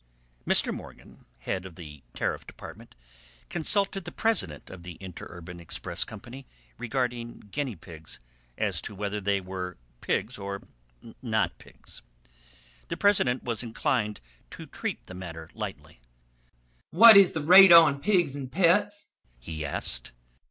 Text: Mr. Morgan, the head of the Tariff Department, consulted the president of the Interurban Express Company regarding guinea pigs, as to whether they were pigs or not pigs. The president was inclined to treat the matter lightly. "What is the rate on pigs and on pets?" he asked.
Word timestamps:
Mr. 0.47 0.73
Morgan, 0.73 1.25
the 1.41 1.45
head 1.45 1.63
of 1.63 1.75
the 1.75 2.01
Tariff 2.15 2.47
Department, 2.47 2.95
consulted 3.49 4.03
the 4.03 4.11
president 4.11 4.71
of 4.71 4.81
the 4.81 4.93
Interurban 4.93 5.59
Express 5.59 6.03
Company 6.03 6.47
regarding 6.79 7.41
guinea 7.51 7.75
pigs, 7.75 8.19
as 8.57 8.81
to 8.81 8.95
whether 8.95 9.21
they 9.21 9.39
were 9.39 9.77
pigs 10.01 10.39
or 10.39 10.63
not 11.21 11.55
pigs. 11.59 12.01
The 12.87 12.97
president 12.97 13.43
was 13.43 13.61
inclined 13.61 14.21
to 14.49 14.65
treat 14.65 15.05
the 15.05 15.13
matter 15.13 15.51
lightly. 15.53 15.99
"What 16.89 17.15
is 17.15 17.33
the 17.33 17.43
rate 17.43 17.71
on 17.71 18.01
pigs 18.01 18.33
and 18.35 18.45
on 18.45 18.49
pets?" 18.49 19.05
he 19.37 19.63
asked. 19.63 20.13